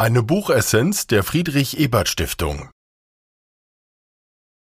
Eine 0.00 0.22
Buchessenz 0.22 1.08
der 1.08 1.22
Friedrich-Ebert-Stiftung. 1.22 2.70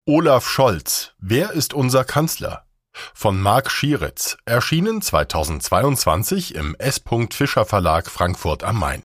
Olaf 0.07 0.49
Scholz. 0.49 1.13
Wer 1.19 1.51
ist 1.51 1.75
unser 1.75 2.03
Kanzler? 2.03 2.65
Von 3.13 3.39
Marc 3.39 3.69
Schieritz. 3.69 4.37
Erschienen 4.45 5.03
2022 5.03 6.55
im 6.55 6.73
S. 6.79 7.03
Fischer 7.31 7.65
Verlag 7.65 8.09
Frankfurt 8.09 8.63
am 8.63 8.79
Main. 8.79 9.03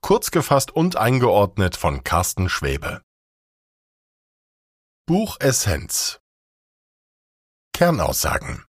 Kurz 0.00 0.30
gefasst 0.30 0.70
und 0.70 0.94
eingeordnet 0.94 1.74
von 1.74 2.04
Carsten 2.04 2.48
Schwebe. 2.48 3.02
Buchessenz. 5.06 6.20
Kernaussagen. 7.72 8.64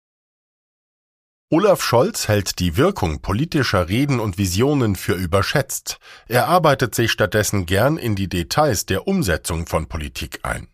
Olaf 1.54 1.83
Scholz 1.83 2.29
hält 2.29 2.59
die 2.59 2.77
Wirkung 2.77 3.21
politischer 3.21 3.89
Reden 3.89 4.21
und 4.21 4.38
Visionen 4.38 4.95
für 4.95 5.16
überschätzt. 5.16 5.99
Er 6.30 6.48
arbeitet 6.48 6.95
sich 6.95 7.12
stattdessen 7.12 7.66
gern 7.66 7.98
in 7.98 8.16
die 8.16 8.30
Details 8.30 8.85
der 8.85 9.05
Umsetzung 9.05 9.67
von 9.67 9.88
Politik 9.88 10.40
ein. 10.43 10.70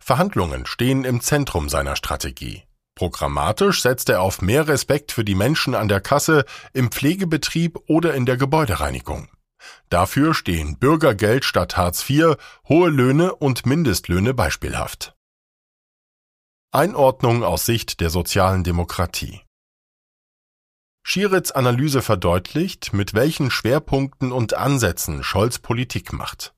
Verhandlungen 0.00 0.64
stehen 0.64 1.04
im 1.04 1.20
Zentrum 1.20 1.68
seiner 1.68 1.94
Strategie. 1.94 2.62
Programmatisch 2.94 3.82
setzt 3.82 4.08
er 4.08 4.22
auf 4.22 4.40
mehr 4.40 4.66
Respekt 4.66 5.12
für 5.12 5.26
die 5.26 5.34
Menschen 5.34 5.74
an 5.74 5.88
der 5.88 6.00
Kasse, 6.00 6.46
im 6.72 6.90
Pflegebetrieb 6.90 7.78
oder 7.86 8.14
in 8.14 8.24
der 8.24 8.38
Gebäudereinigung. 8.38 9.28
Dafür 9.90 10.32
stehen 10.32 10.78
Bürgergeld 10.78 11.44
statt 11.44 11.76
Hartz 11.76 12.08
IV, 12.08 12.36
hohe 12.66 12.88
Löhne 12.88 13.34
und 13.34 13.66
Mindestlöhne 13.66 14.32
beispielhaft. 14.32 15.14
Einordnung 16.70 17.44
aus 17.44 17.66
Sicht 17.66 18.00
der 18.00 18.08
sozialen 18.08 18.64
Demokratie 18.64 19.42
Schieritz 21.06 21.50
Analyse 21.50 22.00
verdeutlicht, 22.00 22.94
mit 22.94 23.12
welchen 23.12 23.50
Schwerpunkten 23.50 24.32
und 24.32 24.54
Ansätzen 24.54 25.22
Scholz 25.22 25.58
Politik 25.58 26.14
macht. 26.14 26.54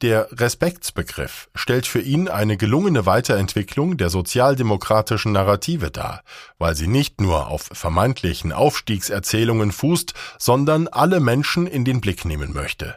Der 0.00 0.26
Respektsbegriff 0.32 1.50
stellt 1.54 1.86
für 1.86 2.00
ihn 2.00 2.28
eine 2.28 2.56
gelungene 2.56 3.04
Weiterentwicklung 3.04 3.98
der 3.98 4.08
sozialdemokratischen 4.08 5.32
Narrative 5.32 5.90
dar, 5.90 6.22
weil 6.58 6.74
sie 6.74 6.88
nicht 6.88 7.20
nur 7.20 7.48
auf 7.48 7.68
vermeintlichen 7.72 8.52
Aufstiegserzählungen 8.52 9.70
fußt, 9.70 10.14
sondern 10.38 10.88
alle 10.88 11.20
Menschen 11.20 11.66
in 11.66 11.84
den 11.84 12.00
Blick 12.00 12.24
nehmen 12.24 12.54
möchte. 12.54 12.96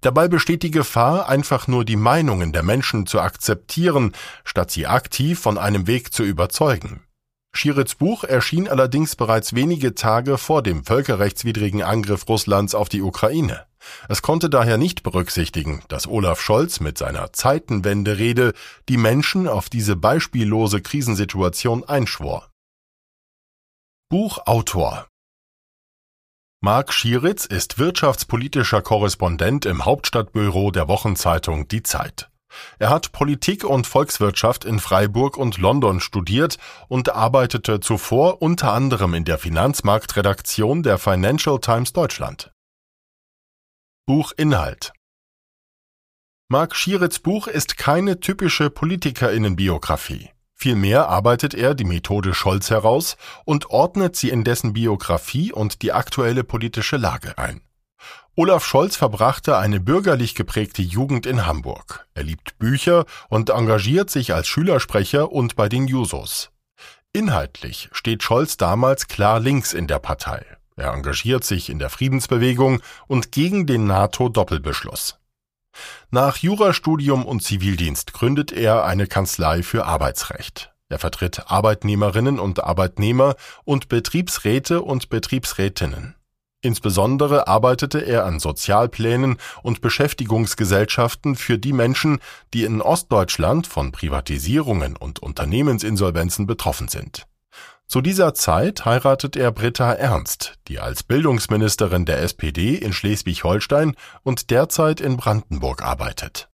Dabei 0.00 0.28
besteht 0.28 0.62
die 0.62 0.70
Gefahr, 0.70 1.28
einfach 1.28 1.68
nur 1.68 1.84
die 1.84 1.96
Meinungen 1.96 2.52
der 2.52 2.62
Menschen 2.62 3.06
zu 3.06 3.20
akzeptieren, 3.20 4.12
statt 4.44 4.70
sie 4.70 4.86
aktiv 4.86 5.38
von 5.38 5.58
einem 5.58 5.86
Weg 5.86 6.14
zu 6.14 6.24
überzeugen. 6.24 7.02
Schirits 7.54 7.94
Buch 7.94 8.24
erschien 8.24 8.66
allerdings 8.66 9.14
bereits 9.14 9.54
wenige 9.54 9.94
Tage 9.94 10.38
vor 10.38 10.62
dem 10.62 10.84
völkerrechtswidrigen 10.84 11.82
Angriff 11.82 12.26
Russlands 12.28 12.74
auf 12.74 12.88
die 12.88 13.02
Ukraine. 13.02 13.66
Es 14.08 14.22
konnte 14.22 14.48
daher 14.48 14.78
nicht 14.78 15.02
berücksichtigen, 15.02 15.82
dass 15.88 16.06
Olaf 16.06 16.40
Scholz 16.40 16.80
mit 16.80 16.96
seiner 16.96 17.32
Zeitenwende-Rede 17.32 18.54
die 18.88 18.96
Menschen 18.96 19.48
auf 19.48 19.68
diese 19.68 19.96
beispiellose 19.96 20.80
Krisensituation 20.80 21.84
einschwor. 21.84 22.50
Buchautor 24.08 25.08
Marc 26.60 26.92
Schieritz 26.92 27.44
ist 27.44 27.78
wirtschaftspolitischer 27.78 28.82
Korrespondent 28.82 29.66
im 29.66 29.84
Hauptstadtbüro 29.84 30.70
der 30.70 30.86
Wochenzeitung 30.86 31.66
Die 31.68 31.82
Zeit. 31.82 32.31
Er 32.78 32.90
hat 32.90 33.12
Politik 33.12 33.64
und 33.64 33.86
Volkswirtschaft 33.86 34.64
in 34.64 34.80
Freiburg 34.80 35.36
und 35.36 35.58
London 35.58 36.00
studiert 36.00 36.58
und 36.88 37.10
arbeitete 37.10 37.80
zuvor 37.80 38.42
unter 38.42 38.72
anderem 38.72 39.14
in 39.14 39.24
der 39.24 39.38
Finanzmarktredaktion 39.38 40.82
der 40.82 40.98
Financial 40.98 41.58
Times 41.60 41.92
Deutschland. 41.92 42.52
Buchinhalt 44.06 44.92
Marc 46.48 46.76
Schieritz 46.76 47.18
Buch 47.18 47.46
ist 47.46 47.78
keine 47.78 48.20
typische 48.20 48.68
Politikerinnenbiografie. 48.68 50.30
Vielmehr 50.54 51.08
arbeitet 51.08 51.54
er 51.54 51.74
die 51.74 51.84
Methode 51.84 52.34
Scholz 52.34 52.70
heraus 52.70 53.16
und 53.44 53.70
ordnet 53.70 54.16
sie 54.16 54.28
in 54.28 54.44
dessen 54.44 54.74
Biografie 54.74 55.50
und 55.50 55.82
die 55.82 55.92
aktuelle 55.92 56.44
politische 56.44 56.98
Lage 56.98 57.38
ein. 57.38 57.62
Olaf 58.34 58.64
Scholz 58.64 58.96
verbrachte 58.96 59.58
eine 59.58 59.78
bürgerlich 59.78 60.34
geprägte 60.34 60.80
Jugend 60.80 61.26
in 61.26 61.44
Hamburg. 61.44 62.06
Er 62.14 62.22
liebt 62.22 62.58
Bücher 62.58 63.04
und 63.28 63.50
engagiert 63.50 64.08
sich 64.08 64.32
als 64.32 64.48
Schülersprecher 64.48 65.30
und 65.30 65.54
bei 65.54 65.68
den 65.68 65.86
Jusos. 65.86 66.50
Inhaltlich 67.12 67.90
steht 67.92 68.22
Scholz 68.22 68.56
damals 68.56 69.06
klar 69.06 69.38
links 69.38 69.74
in 69.74 69.86
der 69.86 69.98
Partei. 69.98 70.46
Er 70.76 70.94
engagiert 70.94 71.44
sich 71.44 71.68
in 71.68 71.78
der 71.78 71.90
Friedensbewegung 71.90 72.80
und 73.06 73.32
gegen 73.32 73.66
den 73.66 73.86
NATO-Doppelbeschluss. 73.86 75.18
Nach 76.10 76.38
Jurastudium 76.38 77.26
und 77.26 77.42
Zivildienst 77.42 78.14
gründet 78.14 78.50
er 78.50 78.86
eine 78.86 79.06
Kanzlei 79.06 79.62
für 79.62 79.84
Arbeitsrecht. 79.84 80.72
Er 80.88 80.98
vertritt 80.98 81.50
Arbeitnehmerinnen 81.50 82.38
und 82.38 82.64
Arbeitnehmer 82.64 83.36
und 83.64 83.90
Betriebsräte 83.90 84.80
und 84.80 85.10
Betriebsrätinnen. 85.10 86.14
Insbesondere 86.62 87.48
arbeitete 87.48 87.98
er 87.98 88.24
an 88.24 88.38
Sozialplänen 88.38 89.36
und 89.64 89.80
Beschäftigungsgesellschaften 89.80 91.34
für 91.34 91.58
die 91.58 91.72
Menschen, 91.72 92.20
die 92.54 92.62
in 92.62 92.80
Ostdeutschland 92.80 93.66
von 93.66 93.90
Privatisierungen 93.90 94.96
und 94.96 95.18
Unternehmensinsolvenzen 95.18 96.46
betroffen 96.46 96.86
sind. 96.86 97.26
Zu 97.88 98.00
dieser 98.00 98.32
Zeit 98.32 98.84
heiratet 98.84 99.36
er 99.36 99.50
Britta 99.50 99.92
Ernst, 99.92 100.54
die 100.68 100.78
als 100.78 101.02
Bildungsministerin 101.02 102.04
der 102.04 102.22
SPD 102.22 102.76
in 102.76 102.92
Schleswig-Holstein 102.92 103.96
und 104.22 104.50
derzeit 104.50 105.00
in 105.00 105.16
Brandenburg 105.16 105.82
arbeitet 105.82 106.48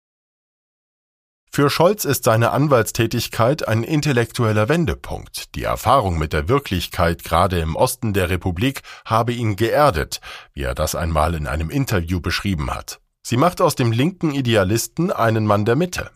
für 1.51 1.69
Scholz 1.69 2.05
ist 2.05 2.23
seine 2.23 2.51
Anwaltstätigkeit 2.51 3.67
ein 3.67 3.83
intellektueller 3.83 4.69
Wendepunkt. 4.69 5.55
Die 5.55 5.63
Erfahrung 5.63 6.17
mit 6.17 6.33
der 6.33 6.47
Wirklichkeit 6.49 7.23
gerade 7.23 7.59
im 7.59 7.75
Osten 7.75 8.13
der 8.13 8.29
Republik 8.29 8.81
habe 9.05 9.33
ihn 9.33 9.55
geerdet, 9.55 10.21
wie 10.53 10.63
er 10.63 10.75
das 10.75 10.93
einmal 10.93 11.33
in 11.33 11.47
einem 11.47 11.69
Interview 11.69 12.19
beschrieben 12.19 12.73
hat. 12.73 12.99
Sie 13.23 13.37
macht 13.37 13.59
aus 13.61 13.75
dem 13.75 13.91
linken 13.91 14.33
Idealisten 14.33 15.11
einen 15.11 15.45
Mann 15.45 15.65
der 15.65 15.75
Mitte. 15.75 16.11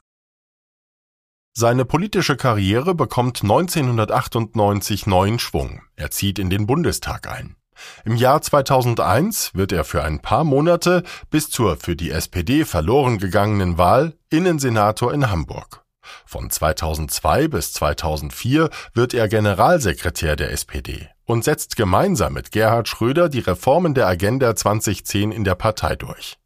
Seine 1.53 1.83
politische 1.83 2.37
Karriere 2.37 2.95
bekommt 2.95 3.41
1998 3.43 5.05
neuen 5.05 5.37
Schwung. 5.37 5.81
Er 5.97 6.11
zieht 6.11 6.39
in 6.39 6.49
den 6.49 6.65
Bundestag 6.65 7.27
ein. 7.27 7.57
Im 8.05 8.15
Jahr 8.15 8.41
2001 8.41 9.51
wird 9.53 9.71
er 9.71 9.83
für 9.83 10.03
ein 10.03 10.19
paar 10.19 10.43
Monate 10.43 11.03
bis 11.29 11.49
zur 11.49 11.77
für 11.77 11.95
die 11.95 12.11
SPD 12.11 12.65
verloren 12.65 13.17
gegangenen 13.17 13.77
Wahl 13.77 14.13
Innensenator 14.29 15.13
in 15.13 15.29
Hamburg. 15.29 15.83
Von 16.25 16.49
2002 16.49 17.47
bis 17.47 17.73
2004 17.73 18.69
wird 18.93 19.13
er 19.13 19.27
Generalsekretär 19.27 20.35
der 20.35 20.51
SPD 20.51 21.09
und 21.25 21.43
setzt 21.43 21.75
gemeinsam 21.75 22.33
mit 22.33 22.51
Gerhard 22.51 22.87
Schröder 22.87 23.29
die 23.29 23.39
Reformen 23.39 23.93
der 23.93 24.07
Agenda 24.07 24.55
2010 24.55 25.31
in 25.31 25.43
der 25.43 25.55
Partei 25.55 25.95
durch. 25.95 26.37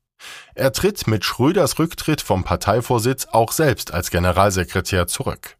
Er 0.53 0.71
tritt 0.71 1.07
mit 1.07 1.25
Schröders 1.25 1.79
Rücktritt 1.79 2.21
vom 2.21 2.43
Parteivorsitz 2.43 3.27
auch 3.31 3.51
selbst 3.51 3.93
als 3.93 4.09
Generalsekretär 4.09 5.07
zurück. 5.07 5.57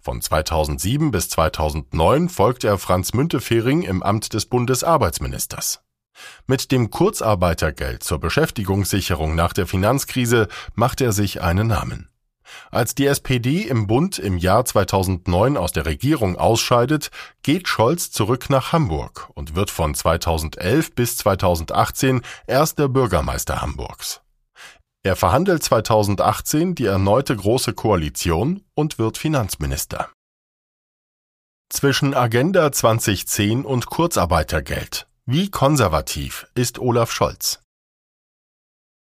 Von 0.00 0.20
2007 0.20 1.10
bis 1.10 1.28
2009 1.30 2.28
folgte 2.28 2.68
er 2.68 2.78
Franz 2.78 3.12
Müntefering 3.12 3.82
im 3.82 4.02
Amt 4.02 4.32
des 4.32 4.46
Bundesarbeitsministers. 4.46 5.82
Mit 6.46 6.72
dem 6.72 6.90
Kurzarbeitergeld 6.90 8.02
zur 8.02 8.18
Beschäftigungssicherung 8.18 9.34
nach 9.34 9.52
der 9.52 9.66
Finanzkrise 9.66 10.48
macht 10.74 11.00
er 11.00 11.12
sich 11.12 11.40
einen 11.40 11.68
Namen. 11.68 12.08
Als 12.70 12.94
die 12.94 13.06
SPD 13.06 13.62
im 13.62 13.86
Bund 13.86 14.18
im 14.18 14.38
Jahr 14.38 14.64
2009 14.64 15.56
aus 15.56 15.72
der 15.72 15.86
Regierung 15.86 16.36
ausscheidet, 16.36 17.10
geht 17.42 17.68
Scholz 17.68 18.10
zurück 18.10 18.50
nach 18.50 18.72
Hamburg 18.72 19.30
und 19.34 19.54
wird 19.54 19.70
von 19.70 19.94
2011 19.94 20.94
bis 20.94 21.16
2018 21.18 22.22
erster 22.46 22.88
Bürgermeister 22.88 23.62
Hamburgs. 23.62 24.21
Er 25.04 25.16
verhandelt 25.16 25.64
2018 25.64 26.76
die 26.76 26.86
erneute 26.86 27.34
Große 27.34 27.72
Koalition 27.72 28.64
und 28.74 29.00
wird 29.00 29.18
Finanzminister. 29.18 30.08
Zwischen 31.70 32.14
Agenda 32.14 32.70
2010 32.70 33.64
und 33.64 33.86
Kurzarbeitergeld. 33.86 35.08
Wie 35.26 35.50
konservativ 35.50 36.46
ist 36.54 36.78
Olaf 36.78 37.10
Scholz? 37.10 37.62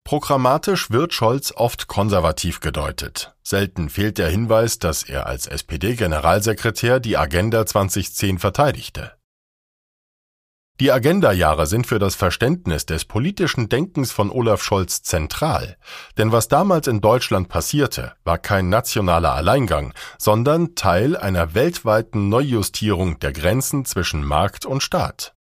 Programmatisch 0.05 0.91
wird 0.91 1.15
Scholz 1.15 1.53
oft 1.53 1.87
konservativ 1.87 2.61
gedeutet. 2.61 3.35
Selten 3.43 3.89
fehlt 3.89 4.19
der 4.19 4.29
Hinweis, 4.29 4.79
dass 4.79 5.03
er 5.03 5.27
als 5.27 5.47
SPD-Generalsekretär 5.47 7.01
die 7.01 7.17
Agenda 7.17 7.65
2010 7.65 8.39
verteidigte. 8.39 9.18
Die 10.81 10.93
Agenda-Jahre 10.93 11.67
sind 11.67 11.89
für 11.89 11.99
das 11.99 12.15
Verständnis 12.15 12.87
des 12.87 13.05
politischen 13.05 13.69
Denkens 13.69 14.13
von 14.13 14.31
Olaf 14.31 14.63
Scholz 14.63 15.03
zentral, 15.03 15.77
denn 16.19 16.31
was 16.31 16.47
damals 16.47 16.87
in 16.87 17.01
Deutschland 17.01 17.49
passierte, 17.49 18.13
war 18.23 18.39
kein 18.39 18.69
nationaler 18.69 19.33
Alleingang, 19.33 19.93
sondern 20.19 20.77
Teil 20.77 21.17
einer 21.17 21.55
weltweiten 21.55 22.29
Neujustierung 22.29 23.19
der 23.19 23.33
Grenzen 23.33 23.87
zwischen 23.87 24.25
Markt 24.25 24.67
und 24.67 24.81
Staat. 24.81 25.35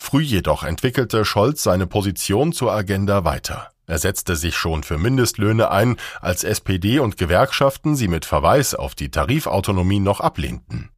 Früh 0.00 0.22
jedoch 0.22 0.62
entwickelte 0.62 1.24
Scholz 1.24 1.64
seine 1.64 1.88
Position 1.88 2.52
zur 2.52 2.72
Agenda 2.72 3.24
weiter. 3.24 3.72
Er 3.86 3.98
setzte 3.98 4.36
sich 4.36 4.56
schon 4.56 4.84
für 4.84 4.98
Mindestlöhne 4.98 5.68
ein, 5.72 5.96
als 6.20 6.44
SPD 6.44 7.00
und 7.00 7.16
Gewerkschaften 7.16 7.96
sie 7.96 8.06
mit 8.06 8.24
Verweis 8.24 8.76
auf 8.76 8.94
die 8.94 9.10
Tarifautonomie 9.10 9.98
noch 9.98 10.20
ablehnten. 10.20 10.90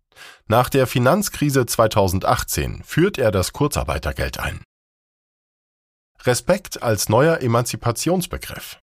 Nach 0.47 0.69
der 0.69 0.87
Finanzkrise 0.87 1.67
2018 1.67 2.83
führt 2.85 3.19
er 3.19 3.31
das 3.31 3.53
Kurzarbeitergeld 3.53 4.39
ein. 4.39 4.63
Respekt 6.25 6.83
als 6.83 7.09
neuer 7.09 7.41
Emanzipationsbegriff. 7.41 8.79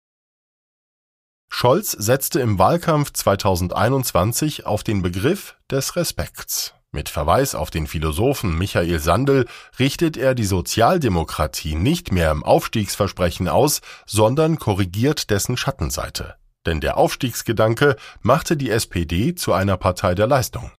Scholz 1.52 1.92
setzte 1.92 2.42
im 2.42 2.60
Wahlkampf 2.60 3.12
2021 3.12 4.66
auf 4.66 4.84
den 4.84 5.02
Begriff 5.02 5.56
des 5.70 5.96
Respekts. 5.96 6.74
Mit 6.92 7.10
Verweis 7.10 7.54
auf 7.54 7.70
den 7.70 7.86
Philosophen 7.86 8.58
Michael 8.58 9.00
Sandel 9.00 9.46
richtet 9.78 10.18
er 10.18 10.34
die 10.34 10.46
Sozialdemokratie 10.46 11.76
nicht 11.76 12.12
mehr 12.12 12.32
im 12.32 12.44
Aufstiegsversprechen 12.44 13.48
aus, 13.48 13.82
sondern 14.06 14.58
korrigiert 14.58 15.30
dessen 15.30 15.56
Schattenseite. 15.56 16.36
Denn 16.66 16.82
der 16.82 16.98
Aufstiegsgedanke 16.98 17.96
machte 18.22 18.58
die 18.58 18.70
SPD 18.70 19.36
zu 19.36 19.54
einer 19.54 19.78
Partei 19.78 20.16
der 20.16 20.28
Leistung. 20.28 20.72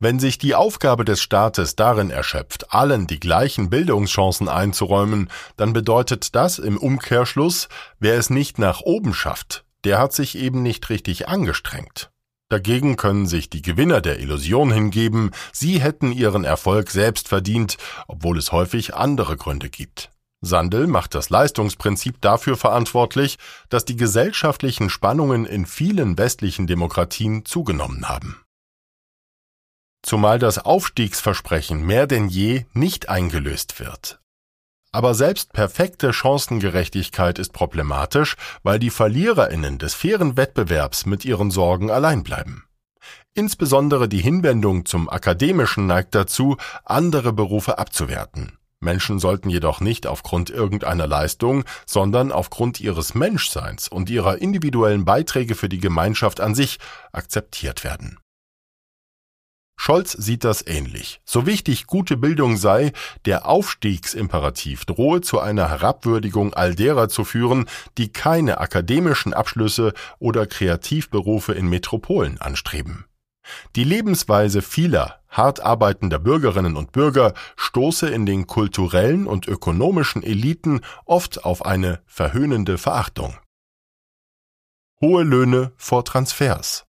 Wenn 0.00 0.20
sich 0.20 0.38
die 0.38 0.54
Aufgabe 0.54 1.04
des 1.04 1.20
Staates 1.20 1.74
darin 1.74 2.10
erschöpft, 2.10 2.72
allen 2.72 3.08
die 3.08 3.18
gleichen 3.18 3.68
Bildungschancen 3.68 4.48
einzuräumen, 4.48 5.28
dann 5.56 5.72
bedeutet 5.72 6.36
das 6.36 6.60
im 6.60 6.76
Umkehrschluss, 6.76 7.68
wer 7.98 8.16
es 8.16 8.30
nicht 8.30 8.60
nach 8.60 8.80
oben 8.80 9.12
schafft, 9.12 9.64
der 9.82 9.98
hat 9.98 10.12
sich 10.12 10.38
eben 10.38 10.62
nicht 10.62 10.88
richtig 10.88 11.26
angestrengt. 11.26 12.12
Dagegen 12.48 12.96
können 12.96 13.26
sich 13.26 13.50
die 13.50 13.60
Gewinner 13.60 14.00
der 14.00 14.20
Illusion 14.20 14.70
hingeben, 14.70 15.32
sie 15.52 15.80
hätten 15.80 16.12
ihren 16.12 16.44
Erfolg 16.44 16.90
selbst 16.90 17.26
verdient, 17.26 17.76
obwohl 18.06 18.38
es 18.38 18.52
häufig 18.52 18.94
andere 18.94 19.36
Gründe 19.36 19.68
gibt. 19.68 20.10
Sandel 20.40 20.86
macht 20.86 21.16
das 21.16 21.28
Leistungsprinzip 21.28 22.20
dafür 22.20 22.56
verantwortlich, 22.56 23.36
dass 23.68 23.84
die 23.84 23.96
gesellschaftlichen 23.96 24.90
Spannungen 24.90 25.44
in 25.44 25.66
vielen 25.66 26.16
westlichen 26.16 26.68
Demokratien 26.68 27.44
zugenommen 27.44 28.08
haben. 28.08 28.40
Zumal 30.08 30.38
das 30.38 30.56
Aufstiegsversprechen 30.56 31.84
mehr 31.84 32.06
denn 32.06 32.28
je 32.28 32.64
nicht 32.72 33.10
eingelöst 33.10 33.78
wird. 33.78 34.18
Aber 34.90 35.12
selbst 35.12 35.52
perfekte 35.52 36.14
Chancengerechtigkeit 36.14 37.38
ist 37.38 37.52
problematisch, 37.52 38.36
weil 38.62 38.78
die 38.78 38.88
Verliererinnen 38.88 39.76
des 39.76 39.92
fairen 39.92 40.38
Wettbewerbs 40.38 41.04
mit 41.04 41.26
ihren 41.26 41.50
Sorgen 41.50 41.90
allein 41.90 42.24
bleiben. 42.24 42.64
Insbesondere 43.34 44.08
die 44.08 44.22
Hinwendung 44.22 44.86
zum 44.86 45.10
Akademischen 45.10 45.86
neigt 45.86 46.14
dazu, 46.14 46.56
andere 46.86 47.34
Berufe 47.34 47.76
abzuwerten. 47.76 48.56
Menschen 48.80 49.18
sollten 49.18 49.50
jedoch 49.50 49.82
nicht 49.82 50.06
aufgrund 50.06 50.48
irgendeiner 50.48 51.06
Leistung, 51.06 51.64
sondern 51.84 52.32
aufgrund 52.32 52.80
ihres 52.80 53.14
Menschseins 53.14 53.88
und 53.88 54.08
ihrer 54.08 54.38
individuellen 54.38 55.04
Beiträge 55.04 55.54
für 55.54 55.68
die 55.68 55.80
Gemeinschaft 55.80 56.40
an 56.40 56.54
sich 56.54 56.78
akzeptiert 57.12 57.84
werden. 57.84 58.18
Scholz 59.80 60.12
sieht 60.12 60.42
das 60.42 60.66
ähnlich. 60.66 61.20
So 61.24 61.46
wichtig 61.46 61.86
gute 61.86 62.16
Bildung 62.16 62.56
sei, 62.56 62.92
der 63.24 63.46
Aufstiegsimperativ 63.46 64.84
drohe 64.84 65.20
zu 65.20 65.38
einer 65.38 65.70
Herabwürdigung 65.70 66.52
all 66.52 66.74
derer 66.74 67.08
zu 67.08 67.24
führen, 67.24 67.66
die 67.96 68.12
keine 68.12 68.58
akademischen 68.58 69.32
Abschlüsse 69.32 69.94
oder 70.18 70.46
Kreativberufe 70.46 71.52
in 71.52 71.68
Metropolen 71.68 72.38
anstreben. 72.38 73.04
Die 73.76 73.84
Lebensweise 73.84 74.62
vieler 74.62 75.20
hart 75.28 75.60
arbeitender 75.60 76.18
Bürgerinnen 76.18 76.76
und 76.76 76.90
Bürger 76.90 77.32
stoße 77.56 78.08
in 78.08 78.26
den 78.26 78.48
kulturellen 78.48 79.26
und 79.28 79.46
ökonomischen 79.46 80.24
Eliten 80.24 80.80
oft 81.06 81.44
auf 81.44 81.64
eine 81.64 82.00
verhöhnende 82.04 82.78
Verachtung. 82.78 83.38
Hohe 85.00 85.22
Löhne 85.22 85.72
vor 85.76 86.04
Transfers. 86.04 86.87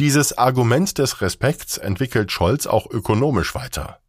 Dieses 0.00 0.36
Argument 0.36 0.98
des 0.98 1.20
Respekts 1.20 1.78
entwickelt 1.78 2.32
Scholz 2.32 2.66
auch 2.66 2.90
ökonomisch 2.90 3.54
weiter. 3.54 4.00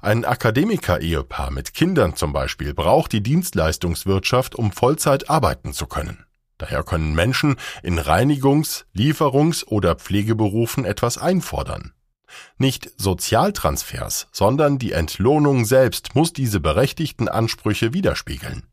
Ein 0.00 0.24
Akademiker-Ehepaar 0.24 1.50
mit 1.50 1.74
Kindern 1.74 2.14
zum 2.14 2.32
Beispiel 2.32 2.74
braucht 2.74 3.10
die 3.12 3.24
Dienstleistungswirtschaft, 3.24 4.54
um 4.54 4.70
Vollzeit 4.70 5.30
arbeiten 5.30 5.72
zu 5.72 5.86
können. 5.86 6.26
Daher 6.58 6.84
können 6.84 7.16
Menschen 7.16 7.56
in 7.82 7.98
Reinigungs-, 7.98 8.84
Lieferungs- 8.94 9.64
oder 9.64 9.96
Pflegeberufen 9.96 10.84
etwas 10.84 11.18
einfordern. 11.18 11.92
Nicht 12.56 12.92
Sozialtransfers, 12.96 14.28
sondern 14.30 14.78
die 14.78 14.92
Entlohnung 14.92 15.64
selbst 15.64 16.14
muss 16.14 16.32
diese 16.32 16.60
berechtigten 16.60 17.28
Ansprüche 17.28 17.92
widerspiegeln. 17.92 18.68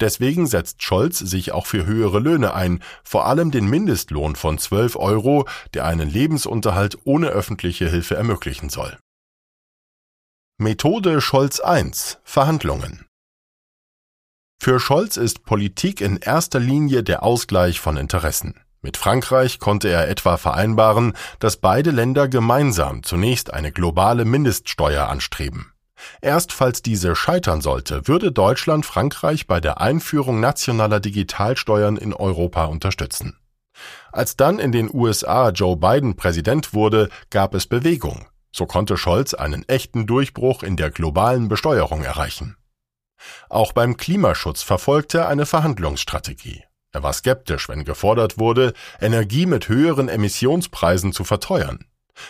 Deswegen 0.00 0.46
setzt 0.46 0.82
Scholz 0.82 1.18
sich 1.18 1.52
auch 1.52 1.66
für 1.66 1.86
höhere 1.86 2.18
Löhne 2.18 2.54
ein, 2.54 2.82
vor 3.04 3.26
allem 3.26 3.50
den 3.50 3.68
Mindestlohn 3.68 4.36
von 4.36 4.58
12 4.58 4.96
Euro, 4.96 5.46
der 5.74 5.84
einen 5.84 6.08
Lebensunterhalt 6.08 6.98
ohne 7.04 7.28
öffentliche 7.28 7.88
Hilfe 7.88 8.16
ermöglichen 8.16 8.68
soll. 8.68 8.98
Methode 10.58 11.20
Scholz 11.20 11.60
I 11.64 11.90
Verhandlungen 12.22 13.06
Für 14.62 14.78
Scholz 14.78 15.16
ist 15.16 15.44
Politik 15.44 16.02
in 16.02 16.18
erster 16.18 16.60
Linie 16.60 17.02
der 17.02 17.22
Ausgleich 17.22 17.80
von 17.80 17.96
Interessen. 17.96 18.60
Mit 18.82 18.96
Frankreich 18.96 19.58
konnte 19.58 19.88
er 19.88 20.08
etwa 20.08 20.36
vereinbaren, 20.36 21.14
dass 21.38 21.58
beide 21.58 21.90
Länder 21.90 22.28
gemeinsam 22.28 23.02
zunächst 23.02 23.52
eine 23.52 23.72
globale 23.72 24.24
Mindeststeuer 24.24 25.08
anstreben. 25.08 25.69
Erst 26.20 26.52
falls 26.52 26.82
diese 26.82 27.16
scheitern 27.16 27.60
sollte, 27.60 28.06
würde 28.08 28.32
Deutschland 28.32 28.86
Frankreich 28.86 29.46
bei 29.46 29.60
der 29.60 29.80
Einführung 29.80 30.40
nationaler 30.40 31.00
Digitalsteuern 31.00 31.96
in 31.96 32.12
Europa 32.12 32.64
unterstützen. 32.64 33.38
Als 34.12 34.36
dann 34.36 34.58
in 34.58 34.72
den 34.72 34.90
USA 34.92 35.50
Joe 35.50 35.76
Biden 35.76 36.16
Präsident 36.16 36.74
wurde, 36.74 37.08
gab 37.30 37.54
es 37.54 37.66
Bewegung. 37.66 38.26
So 38.52 38.66
konnte 38.66 38.96
Scholz 38.96 39.34
einen 39.34 39.68
echten 39.68 40.06
Durchbruch 40.06 40.62
in 40.62 40.76
der 40.76 40.90
globalen 40.90 41.48
Besteuerung 41.48 42.02
erreichen. 42.02 42.56
Auch 43.48 43.72
beim 43.72 43.96
Klimaschutz 43.96 44.62
verfolgte 44.62 45.18
er 45.18 45.28
eine 45.28 45.46
Verhandlungsstrategie. 45.46 46.64
Er 46.92 47.02
war 47.02 47.12
skeptisch, 47.12 47.68
wenn 47.68 47.84
gefordert 47.84 48.38
wurde, 48.38 48.72
Energie 49.00 49.46
mit 49.46 49.68
höheren 49.68 50.08
Emissionspreisen 50.08 51.12
zu 51.12 51.22
verteuern. 51.24 51.84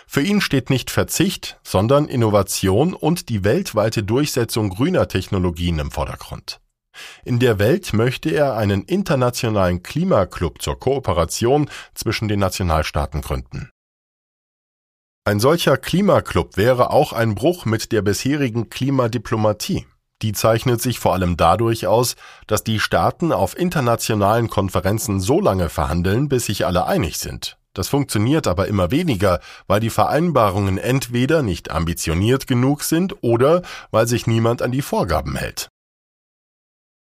Für 0.07 0.23
ihn 0.23 0.41
steht 0.41 0.71
nicht 0.71 0.91
Verzicht, 0.91 1.59
sondern 1.63 2.07
Innovation 2.07 2.95
und 2.95 3.29
die 3.29 3.45
weltweite 3.45 4.03
Durchsetzung 4.03 4.70
grüner 4.70 5.09
Technologien 5.09 5.79
im 5.79 5.91
Vordergrund. 5.91 6.61
In 7.25 7.39
der 7.39 7.59
Welt 7.59 7.93
möchte 7.93 8.31
er 8.31 8.56
einen 8.56 8.82
internationalen 8.82 9.82
Klimaclub 9.82 10.61
zur 10.61 10.79
Kooperation 10.79 11.70
zwischen 11.94 12.29
den 12.29 12.41
Nationalstaaten 12.41 13.20
gründen. 13.20 13.70
Ein 15.25 15.39
solcher 15.39 15.77
Klimaclub 15.77 16.56
wäre 16.56 16.91
auch 16.91 17.13
ein 17.13 17.35
Bruch 17.35 17.65
mit 17.65 17.93
der 17.93 18.03
bisherigen 18.03 18.70
Klimadiplomatie. 18.70 19.87
Die 20.23 20.32
zeichnet 20.32 20.82
sich 20.82 20.99
vor 20.99 21.15
allem 21.15 21.37
dadurch 21.37 21.87
aus, 21.87 22.17
dass 22.47 22.65
die 22.65 22.81
Staaten 22.81 23.32
auf 23.32 23.56
internationalen 23.56 24.49
Konferenzen 24.49 25.20
so 25.20 25.41
lange 25.41 25.69
verhandeln, 25.69 26.29
bis 26.29 26.47
sich 26.47 26.67
alle 26.67 26.87
einig 26.87 27.19
sind. 27.19 27.59
Das 27.72 27.89
funktioniert 27.89 28.46
aber 28.46 28.67
immer 28.67 28.91
weniger, 28.91 29.41
weil 29.67 29.81
die 29.81 29.91
Vereinbarungen 29.91 30.79
entweder 30.79 31.43
nicht 31.43 31.70
ambitioniert 31.70 32.46
genug 32.46 32.82
sind 32.82 33.22
oder 33.22 33.62
weil 33.91 34.06
sich 34.08 34.27
niemand 34.27 34.60
an 34.62 34.72
die 34.72 34.82
Vorgaben 34.82 35.36
hält. 35.36 35.69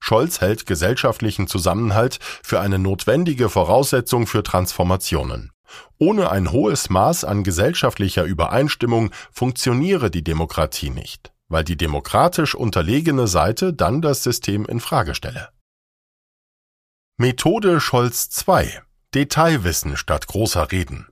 Scholz 0.02 0.40
hält 0.40 0.66
gesellschaftlichen 0.66 1.47
Zusammenhalt 1.47 2.19
für 2.42 2.59
eine 2.61 2.78
notwendige 2.78 3.49
Voraussetzung 3.49 4.26
für 4.26 4.42
Transformationen. 4.42 5.52
Ohne 5.99 6.30
ein 6.30 6.50
hohes 6.50 6.90
Maß 6.90 7.25
an 7.25 7.45
gesellschaftlicher 7.45 8.25
Übereinstimmung 8.25 9.12
funktioniere 9.30 10.11
die 10.11 10.25
Demokratie 10.25 10.90
nicht, 10.90 11.33
weil 11.49 11.62
die 11.62 11.76
demokratisch 11.76 12.57
unterlegene 12.57 13.28
Seite 13.28 13.73
dann 13.73 14.02
das 14.02 14.25
System 14.25 14.64
in 14.66 14.80
Frage 14.80 15.14
stelle. 15.14 15.50
Methode 17.19 17.80
Scholz 17.80 18.30
II 18.49 18.80
Detailwissen 19.14 19.97
statt 19.97 20.29
großer 20.29 20.71
Reden. 20.71 21.09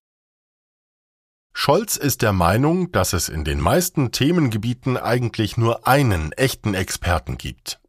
Scholz 1.52 1.96
ist 1.96 2.22
der 2.22 2.32
Meinung, 2.32 2.92
dass 2.92 3.12
es 3.12 3.28
in 3.28 3.44
den 3.44 3.60
meisten 3.60 4.12
Themengebieten 4.12 4.96
eigentlich 4.96 5.56
nur 5.56 5.88
einen 5.88 6.30
echten 6.30 6.74
Experten 6.74 7.38
gibt. 7.38 7.80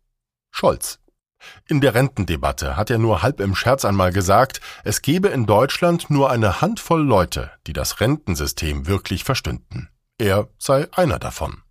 Scholz. 0.50 1.00
In 1.68 1.80
der 1.80 1.94
Rentendebatte 1.94 2.75
hat 2.75 2.89
er 2.89 2.98
nur 2.98 3.22
halb 3.22 3.39
im 3.39 3.54
Scherz 3.54 3.86
einmal 3.86 4.12
gesagt, 4.12 4.62
es 4.84 5.04
gebe 5.04 5.28
in 5.28 5.46
Deutschland 5.46 6.10
nur 6.10 6.32
eine 6.32 6.60
Handvoll 6.60 7.04
Leute, 7.04 7.51
die 7.68 7.74
das 7.74 8.01
Rentensystem 8.01 8.88
wirklich 8.88 9.24
verstünden. 9.24 9.89
Er 10.18 10.50
sei 10.58 10.92
einer 10.92 11.20
davon. 11.20 11.62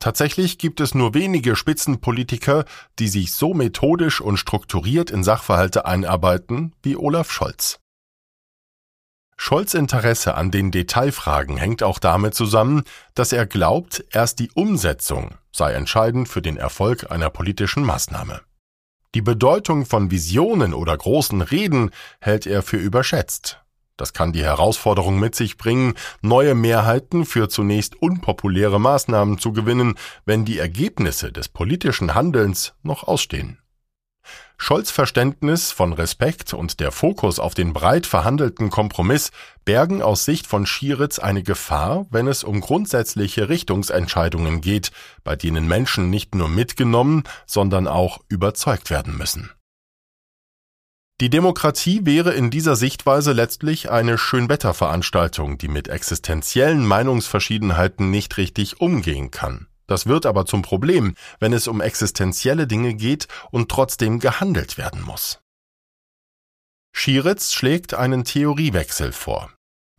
Tatsächlich 0.00 0.56
gibt 0.56 0.80
es 0.80 0.94
nur 0.94 1.12
wenige 1.14 1.54
Spitzenpolitiker, 1.54 2.64
die 2.98 3.08
sich 3.08 3.32
so 3.32 3.52
methodisch 3.52 4.20
und 4.20 4.38
strukturiert 4.38 5.10
in 5.10 5.22
Sachverhalte 5.22 5.84
einarbeiten 5.84 6.74
wie 6.82 6.96
Olaf 6.96 7.30
Scholz. 7.30 7.78
Scholz 9.36 9.74
Interesse 9.74 10.34
an 10.34 10.50
den 10.50 10.70
Detailfragen 10.70 11.56
hängt 11.56 11.82
auch 11.82 11.98
damit 11.98 12.34
zusammen, 12.34 12.84
dass 13.14 13.32
er 13.32 13.46
glaubt, 13.46 14.04
erst 14.10 14.38
die 14.38 14.50
Umsetzung 14.52 15.34
sei 15.52 15.72
entscheidend 15.72 16.28
für 16.28 16.42
den 16.42 16.56
Erfolg 16.56 17.10
einer 17.10 17.30
politischen 17.30 17.82
Maßnahme. 17.82 18.40
Die 19.14 19.22
Bedeutung 19.22 19.86
von 19.86 20.10
Visionen 20.10 20.72
oder 20.72 20.96
großen 20.96 21.42
Reden 21.42 21.90
hält 22.20 22.46
er 22.46 22.62
für 22.62 22.76
überschätzt. 22.76 23.60
Das 24.00 24.14
kann 24.14 24.32
die 24.32 24.42
Herausforderung 24.42 25.18
mit 25.18 25.34
sich 25.34 25.58
bringen, 25.58 25.92
neue 26.22 26.54
Mehrheiten 26.54 27.26
für 27.26 27.50
zunächst 27.50 28.00
unpopuläre 28.00 28.80
Maßnahmen 28.80 29.36
zu 29.36 29.52
gewinnen, 29.52 29.96
wenn 30.24 30.46
die 30.46 30.58
Ergebnisse 30.58 31.32
des 31.32 31.50
politischen 31.50 32.14
Handelns 32.14 32.72
noch 32.82 33.04
ausstehen. 33.04 33.58
Scholz 34.56 34.90
Verständnis 34.90 35.70
von 35.70 35.92
Respekt 35.92 36.54
und 36.54 36.80
der 36.80 36.92
Fokus 36.92 37.38
auf 37.38 37.52
den 37.52 37.74
breit 37.74 38.06
verhandelten 38.06 38.70
Kompromiss 38.70 39.32
bergen 39.66 40.00
aus 40.00 40.24
Sicht 40.24 40.46
von 40.46 40.64
Schieritz 40.64 41.18
eine 41.18 41.42
Gefahr, 41.42 42.06
wenn 42.10 42.26
es 42.26 42.42
um 42.42 42.62
grundsätzliche 42.62 43.50
Richtungsentscheidungen 43.50 44.62
geht, 44.62 44.92
bei 45.24 45.36
denen 45.36 45.68
Menschen 45.68 46.08
nicht 46.08 46.34
nur 46.34 46.48
mitgenommen, 46.48 47.24
sondern 47.44 47.86
auch 47.86 48.20
überzeugt 48.28 48.88
werden 48.88 49.18
müssen. 49.18 49.50
Die 51.20 51.28
Demokratie 51.28 52.06
wäre 52.06 52.32
in 52.32 52.48
dieser 52.50 52.76
Sichtweise 52.76 53.32
letztlich 53.32 53.90
eine 53.90 54.16
Schönwetterveranstaltung, 54.16 55.58
die 55.58 55.68
mit 55.68 55.88
existenziellen 55.88 56.86
Meinungsverschiedenheiten 56.86 58.10
nicht 58.10 58.38
richtig 58.38 58.80
umgehen 58.80 59.30
kann. 59.30 59.66
Das 59.86 60.06
wird 60.06 60.24
aber 60.24 60.46
zum 60.46 60.62
Problem, 60.62 61.14
wenn 61.38 61.52
es 61.52 61.68
um 61.68 61.82
existenzielle 61.82 62.66
Dinge 62.66 62.94
geht 62.94 63.28
und 63.50 63.70
trotzdem 63.70 64.18
gehandelt 64.18 64.78
werden 64.78 65.02
muss. 65.02 65.40
Schieritz 66.92 67.52
schlägt 67.52 67.92
einen 67.92 68.24
Theoriewechsel 68.24 69.12
vor. 69.12 69.52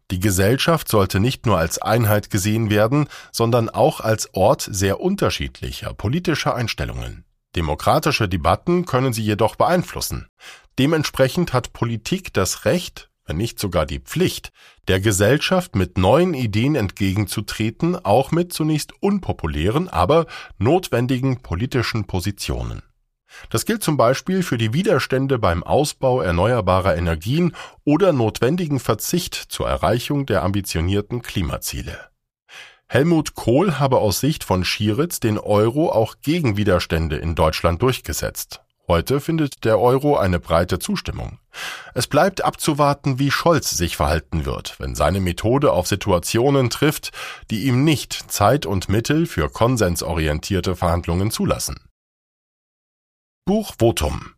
Die 0.09 0.19
Gesellschaft 0.19 0.87
sollte 0.87 1.19
nicht 1.19 1.45
nur 1.45 1.59
als 1.59 1.79
Einheit 1.79 2.31
gesehen 2.31 2.71
werden, 2.71 3.07
sondern 3.31 3.69
auch 3.69 4.01
als 4.01 4.33
Ort 4.33 4.67
sehr 4.71 4.99
unterschiedlicher 4.99 5.93
politischer 5.93 6.55
Einstellungen. 6.55 7.25
Demokratische 7.55 8.29
Debatten 8.29 8.85
können 8.85 9.11
sie 9.11 9.23
jedoch 9.23 9.57
beeinflussen. 9.57 10.29
Dementsprechend 10.79 11.53
hat 11.53 11.73
Politik 11.73 12.33
das 12.33 12.65
Recht, 12.65 13.09
wenn 13.25 13.37
nicht 13.37 13.59
sogar 13.59 13.85
die 13.85 13.99
Pflicht, 13.99 14.51
der 14.87 14.99
Gesellschaft 14.99 15.75
mit 15.75 15.97
neuen 15.97 16.33
Ideen 16.33 16.75
entgegenzutreten, 16.75 17.95
auch 18.03 18.31
mit 18.31 18.51
zunächst 18.51 18.93
unpopulären, 19.01 19.87
aber 19.89 20.25
notwendigen 20.57 21.41
politischen 21.41 22.05
Positionen. 22.05 22.81
Das 23.49 23.65
gilt 23.65 23.83
zum 23.83 23.97
Beispiel 23.97 24.43
für 24.43 24.57
die 24.57 24.73
Widerstände 24.73 25.39
beim 25.39 25.63
Ausbau 25.63 26.21
erneuerbarer 26.21 26.97
Energien 26.97 27.55
oder 27.85 28.11
notwendigen 28.11 28.79
Verzicht 28.79 29.35
zur 29.35 29.69
Erreichung 29.69 30.25
der 30.25 30.43
ambitionierten 30.43 31.21
Klimaziele. 31.21 32.09
Helmut 32.87 33.35
Kohl 33.35 33.79
habe 33.79 33.99
aus 33.99 34.19
Sicht 34.19 34.43
von 34.43 34.65
Schieritz 34.65 35.21
den 35.21 35.37
Euro 35.37 35.91
auch 35.91 36.15
gegen 36.21 36.57
Widerstände 36.57 37.15
in 37.15 37.35
Deutschland 37.35 37.81
durchgesetzt. 37.81 38.61
Heute 38.87 39.21
findet 39.21 39.63
der 39.63 39.79
Euro 39.79 40.17
eine 40.17 40.39
breite 40.39 40.79
Zustimmung. 40.79 41.39
Es 41.93 42.07
bleibt 42.07 42.43
abzuwarten, 42.43 43.19
wie 43.19 43.31
Scholz 43.31 43.69
sich 43.71 43.95
verhalten 43.95 44.45
wird, 44.45 44.79
wenn 44.79 44.95
seine 44.95 45.19
Methode 45.19 45.71
auf 45.71 45.87
Situationen 45.87 46.69
trifft, 46.69 47.11
die 47.49 47.63
ihm 47.63 47.83
nicht 47.83 48.31
Zeit 48.31 48.65
und 48.65 48.89
Mittel 48.89 49.27
für 49.27 49.49
konsensorientierte 49.49 50.75
Verhandlungen 50.75 51.31
zulassen. 51.31 51.79
Buch 53.45 53.73
Votum 53.79 54.33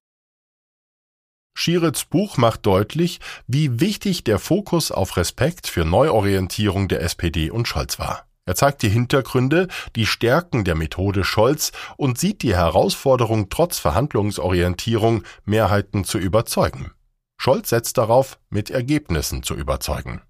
Schieritz 1.55 2.05
Buch 2.05 2.37
macht 2.37 2.65
deutlich, 2.65 3.19
wie 3.47 3.79
wichtig 3.79 4.23
der 4.23 4.39
Fokus 4.39 4.91
auf 4.91 5.17
Respekt 5.17 5.67
für 5.67 5.85
Neuorientierung 5.85 6.87
der 6.87 7.01
SPD 7.01 7.51
und 7.51 7.67
Scholz 7.67 7.99
war. 7.99 8.25
Er 8.45 8.55
zeigt 8.55 8.81
die 8.81 8.89
Hintergründe, 8.89 9.67
die 9.95 10.05
Stärken 10.05 10.65
der 10.65 10.75
Methode 10.75 11.23
Scholz 11.23 11.71
und 11.95 12.17
sieht 12.17 12.41
die 12.41 12.55
Herausforderung, 12.55 13.49
trotz 13.49 13.79
Verhandlungsorientierung 13.79 15.23
Mehrheiten 15.45 16.03
zu 16.03 16.17
überzeugen. 16.17 16.91
Scholz 17.37 17.69
setzt 17.69 17.97
darauf, 17.97 18.39
mit 18.49 18.69
Ergebnissen 18.69 19.43
zu 19.43 19.55
überzeugen. 19.55 20.21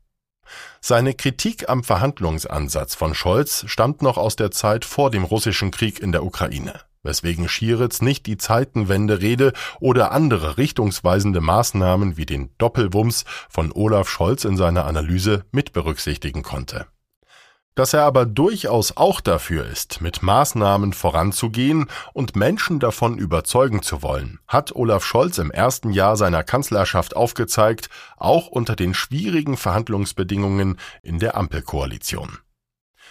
Seine 0.82 1.14
Kritik 1.14 1.70
am 1.70 1.84
Verhandlungsansatz 1.84 2.94
von 2.96 3.16
Scholz 3.16 3.64
stammt 3.68 4.02
noch 4.02 4.18
aus 4.18 4.36
der 4.36 4.52
Zeit 4.52 4.86
vor 4.86 5.10
dem 5.10 5.24
russischen 5.24 5.72
Krieg 5.72 6.00
in 6.00 6.12
der 6.12 6.24
Ukraine, 6.24 6.82
weswegen 7.02 7.48
Schieritz 7.50 8.02
nicht 8.02 8.26
die 8.28 8.38
Zeitenwende-Rede 8.38 9.54
oder 9.80 10.12
andere 10.12 10.58
richtungsweisende 10.58 11.42
Maßnahmen 11.42 12.18
wie 12.18 12.26
den 12.26 12.52
Doppelwumms 12.58 13.26
von 13.50 13.72
Olaf 13.72 14.10
Scholz 14.10 14.44
in 14.46 14.58
seiner 14.58 14.86
Analyse 14.86 15.46
mit 15.52 15.74
berücksichtigen 15.74 16.44
konnte. 16.44 16.88
Dass 17.76 17.94
er 17.94 18.04
aber 18.04 18.28
durchaus 18.28 18.98
auch 18.98 19.20
dafür 19.20 19.66
ist, 19.66 20.00
mit 20.00 20.22
Maßnahmen 20.22 20.94
voranzugehen 20.94 21.88
und 22.14 22.36
Menschen 22.36 22.80
davon 22.80 23.18
überzeugen 23.18 23.82
zu 23.82 24.04
wollen, 24.04 24.40
hat 24.48 24.76
Olaf 24.76 25.04
Scholz 25.04 25.40
im 25.40 25.50
ersten 25.50 25.92
Jahr 25.92 26.16
seiner 26.16 26.44
Kanzlerschaft 26.44 27.16
aufgezeigt, 27.16 27.90
auch 28.16 28.46
unter 28.48 28.76
den 28.76 28.94
schwierigen 28.94 29.58
Verhandlungsbedingungen 29.58 30.78
in 31.02 31.18
der 31.18 31.36
Ampelkoalition. 31.36 32.38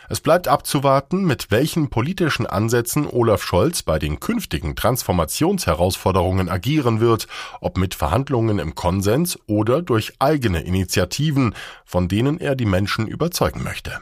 Es 0.08 0.20
bleibt 0.20 0.46
abzuwarten, 0.46 1.24
mit 1.24 1.50
welchen 1.50 1.90
politischen 1.90 2.46
Ansätzen 2.46 3.08
Olaf 3.08 3.42
Scholz 3.42 3.82
bei 3.82 3.98
den 3.98 4.20
künftigen 4.20 4.76
Transformationsherausforderungen 4.76 6.48
agieren 6.48 7.00
wird, 7.00 7.26
ob 7.60 7.78
mit 7.78 7.94
Verhandlungen 7.94 8.60
im 8.60 8.76
Konsens 8.76 9.38
oder 9.46 9.82
durch 9.82 10.12
eigene 10.20 10.60
Initiativen, 10.62 11.54
von 11.84 12.06
denen 12.06 12.38
er 12.38 12.54
die 12.54 12.66
Menschen 12.66 13.08
überzeugen 13.08 13.62
möchte. 13.64 14.00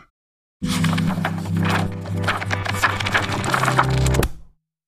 you 0.63 1.50